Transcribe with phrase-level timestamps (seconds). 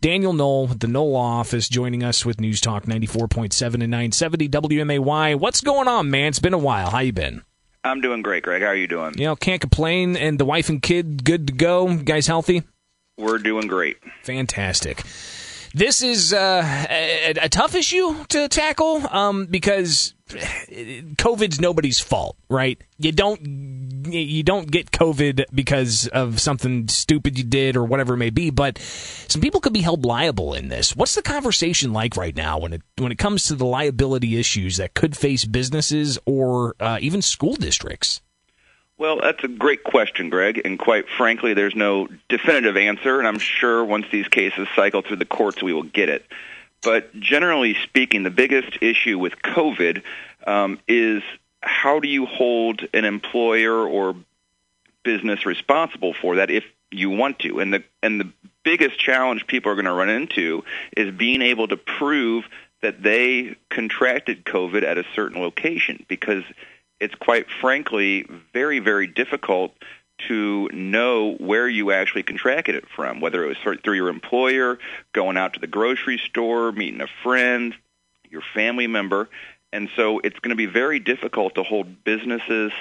[0.00, 5.38] Daniel Noll, the Noll office, joining us with News Talk 94.7 and 970 WMAY.
[5.38, 6.28] What's going on, man?
[6.28, 6.88] It's been a while.
[6.88, 7.42] How you been?
[7.84, 8.62] I'm doing great, Greg.
[8.62, 9.18] How are you doing?
[9.18, 10.16] You know, can't complain.
[10.16, 11.88] And the wife and kid, good to go.
[11.88, 12.62] You guys healthy?
[13.18, 13.98] We're doing great.
[14.22, 15.02] Fantastic.
[15.72, 22.82] This is uh, a, a, tough issue to tackle um, because COVID's nobody's fault, right?
[22.98, 23.40] You don't
[24.12, 28.50] you don't get COVID because of something stupid you did or whatever it may be,
[28.50, 30.96] but some people could be held liable in this.
[30.96, 34.78] What's the conversation like right now when it when it comes to the liability issues
[34.78, 38.22] that could face businesses or uh, even school districts?
[39.00, 43.38] Well, that's a great question, Greg, and quite frankly, there's no definitive answer, and I'm
[43.38, 46.26] sure once these cases cycle through the courts, we will get it.
[46.82, 50.02] But generally speaking, the biggest issue with COVID
[50.46, 51.22] um, is
[51.62, 54.16] how do you hold an employer or
[55.02, 57.58] business responsible for that if you want to?
[57.58, 58.30] And the and the
[58.64, 60.62] biggest challenge people are going to run into
[60.94, 62.44] is being able to prove
[62.82, 66.44] that they contracted COVID at a certain location because
[67.00, 69.72] it's quite frankly very, very difficult
[70.28, 74.78] to know where you actually contracted it from, whether it was through your employer,
[75.12, 77.74] going out to the grocery store, meeting a friend,
[78.28, 79.28] your family member.
[79.72, 82.72] And so it's going to be very difficult to hold businesses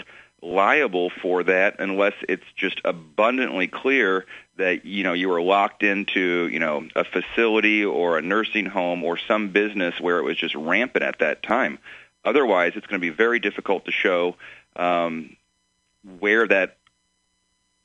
[0.42, 4.26] liable for that unless it's just abundantly clear
[4.58, 9.04] that you know you were locked into you know a facility or a nursing home
[9.04, 11.78] or some business where it was just rampant at that time.
[12.25, 14.36] Otherwise, it's going to be very difficult to show
[14.75, 15.36] um,
[16.20, 16.78] where that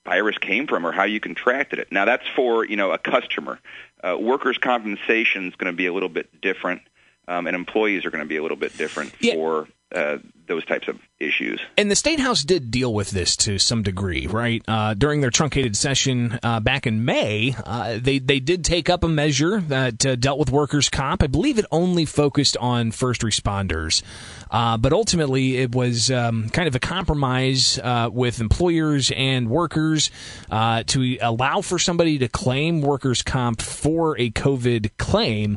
[0.05, 1.91] virus came from or how you contracted it.
[1.91, 3.59] Now, that's for you know a customer.
[4.03, 6.83] Uh, workers' compensation is going to be a little bit different,
[7.29, 9.35] um, and employees are going to be a little bit different yeah.
[9.35, 11.61] for uh, those types of issues.
[11.79, 14.63] And the state house did deal with this to some degree, right?
[14.67, 19.05] Uh, during their truncated session uh, back in May, uh, they they did take up
[19.05, 21.23] a measure that uh, dealt with workers' comp.
[21.23, 24.03] I believe it only focused on first responders,
[24.51, 30.11] uh, but ultimately it was um, kind of a compromise uh, with employers and workers
[30.51, 35.57] to allow for somebody to claim workers' comp for a COVID claim,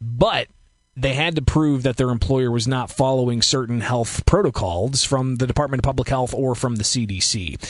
[0.00, 0.48] but
[0.96, 5.46] they had to prove that their employer was not following certain health protocols from the
[5.46, 7.62] Department of Public Health or from the CDC.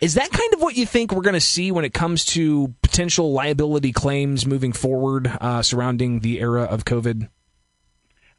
[0.00, 2.74] Is that kind of what you think we're going to see when it comes to
[2.82, 7.28] potential liability claims moving forward uh, surrounding the era of COVID?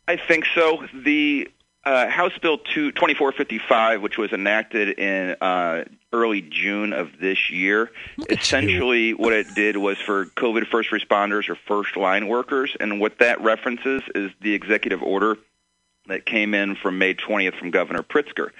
[0.09, 0.83] I think so.
[0.93, 1.49] The
[1.85, 5.83] uh, House Bill 2, 2455, which was enacted in uh,
[6.13, 7.91] early June of this year,
[8.29, 9.17] essentially you.
[9.17, 13.41] what it did was for COVID first responders or first line workers, and what that
[13.41, 15.37] references is the executive order
[16.07, 18.51] that came in from May 20th from Governor Pritzker.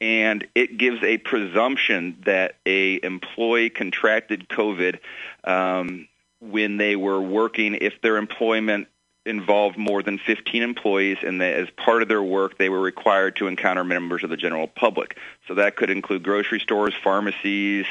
[0.00, 4.98] And it gives a presumption that a employee contracted COVID
[5.44, 6.08] um,
[6.40, 8.88] when they were working if their employment
[9.26, 13.36] involved more than 15 employees, and that as part of their work, they were required
[13.36, 15.16] to encounter members of the general public.
[15.48, 17.86] So that could include grocery stores, pharmacies,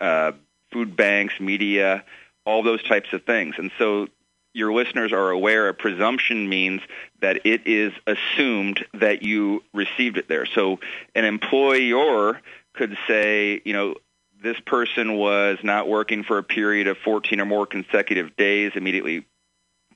[0.00, 0.32] uh,
[0.70, 2.04] food banks, media,
[2.44, 3.56] all those types of things.
[3.58, 4.06] And so
[4.54, 6.82] your listeners are aware a presumption means
[7.20, 10.46] that it is assumed that you received it there.
[10.46, 10.80] So
[11.14, 12.40] an employer
[12.74, 13.94] could say, you know,
[14.42, 19.24] this person was not working for a period of 14 or more consecutive days immediately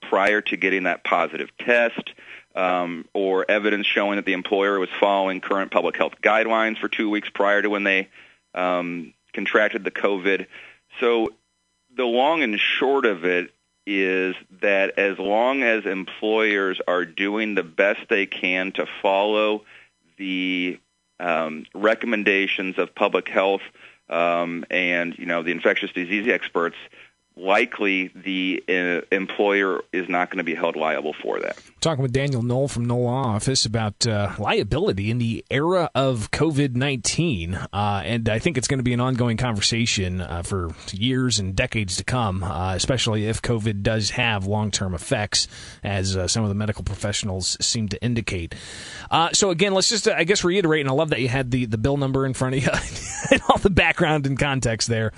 [0.08, 2.12] prior to getting that positive test,
[2.54, 7.10] um, or evidence showing that the employer was following current public health guidelines for two
[7.10, 8.08] weeks prior to when they
[8.54, 10.46] um, contracted the COVID.
[11.00, 11.28] So
[11.94, 13.52] the long and short of it
[13.86, 19.62] is that as long as employers are doing the best they can to follow
[20.16, 20.80] the
[21.20, 23.62] um, recommendations of public health
[24.08, 26.76] um, and you know the infectious disease experts,
[27.36, 31.58] likely the uh, employer is not going to be held liable for that.
[31.80, 36.74] Talking with Daniel Noll from Noll Office about uh, liability in the era of COVID
[36.74, 37.54] 19.
[37.54, 41.54] Uh, and I think it's going to be an ongoing conversation uh, for years and
[41.54, 45.46] decades to come, uh, especially if COVID does have long term effects,
[45.84, 48.54] as uh, some of the medical professionals seem to indicate.
[49.32, 51.78] so, again, let's just, I guess, reiterate, and I love that you had the, the
[51.78, 52.70] bill number in front of you
[53.30, 55.12] and all the background and context there.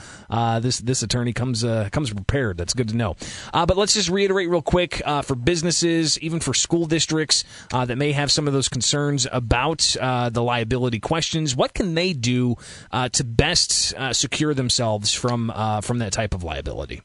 [0.60, 2.56] this, this attorney comes, comes comes prepared.
[2.56, 3.16] That's good to know.
[3.52, 7.84] Uh, but let's just reiterate real quick uh, for businesses, even for school districts uh,
[7.84, 11.54] that may have some of those concerns about uh, the liability questions.
[11.54, 12.56] What can they do
[12.90, 15.52] uh, to best uh, secure themselves from
[15.82, 17.02] from that type of liability?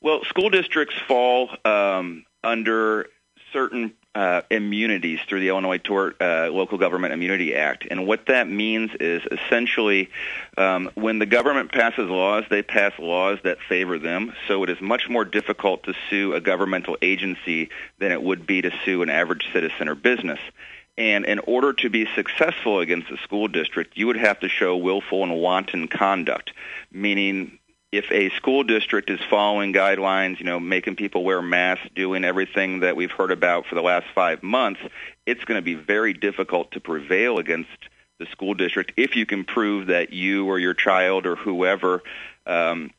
[0.00, 3.08] Well, school districts fall um, under
[3.52, 7.86] certain uh, immunities through the Illinois Tort uh, Local Government Immunity Act.
[7.90, 10.08] And what that means is essentially
[10.56, 14.32] um, when the government passes laws, they pass laws that favor them.
[14.48, 17.68] So it is much more difficult to sue a governmental agency
[17.98, 20.40] than it would be to sue an average citizen or business.
[20.96, 24.78] And in order to be successful against a school district, you would have to show
[24.78, 26.54] willful and wanton conduct,
[26.90, 27.58] meaning
[27.92, 32.80] if a school district is following guidelines, you know, making people wear masks, doing everything
[32.80, 34.80] that we've heard about for the last five months,
[35.24, 37.70] it's going to be very difficult to prevail against
[38.18, 42.02] the school district if you can prove that you or your child or whoever
[42.46, 42.90] um,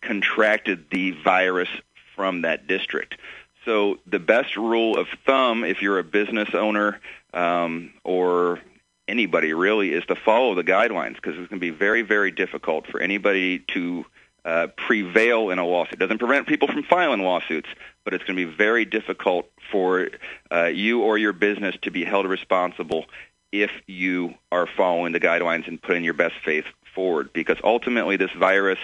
[0.00, 1.68] contracted the virus
[2.14, 3.16] from that district.
[3.64, 7.00] So the best rule of thumb, if you're a business owner
[7.32, 8.60] um, or
[9.08, 12.86] anybody really, is to follow the guidelines because it's going to be very, very difficult
[12.86, 14.04] for anybody to
[14.44, 15.94] uh, prevail in a lawsuit.
[15.94, 17.68] It doesn't prevent people from filing lawsuits,
[18.04, 20.08] but it's going to be very difficult for
[20.52, 23.06] uh, you or your business to be held responsible
[23.52, 27.32] if you are following the guidelines and putting your best faith forward.
[27.32, 28.78] Because ultimately, this virus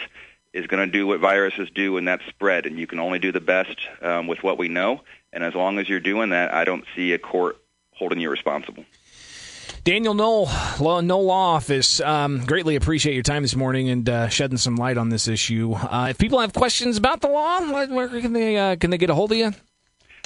[0.52, 2.66] is going to do what viruses do, and that's spread.
[2.66, 5.02] And you can only do the best um, with what we know.
[5.32, 7.56] And as long as you're doing that, I don't see a court
[7.94, 8.84] holding you responsible.
[9.84, 10.46] Daniel Noll,
[10.78, 12.00] Law, Law Office.
[12.00, 15.72] Um, greatly appreciate your time this morning and uh, shedding some light on this issue.
[15.72, 19.10] Uh, if people have questions about the law, where can they uh, can they get
[19.10, 19.52] a hold of you?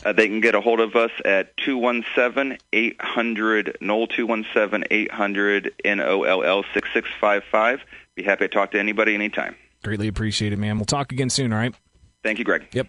[0.05, 6.43] Uh, they can get a hold of us at 217-800 Noll 217-800 N O L
[6.43, 7.81] L 6655.
[8.17, 9.57] Be happy to talk to anybody anytime.
[9.83, 10.77] Greatly appreciate it, man.
[10.77, 11.53] We'll talk again soon.
[11.53, 11.75] All right.
[12.23, 12.67] Thank you, Greg.
[12.73, 12.89] Yep.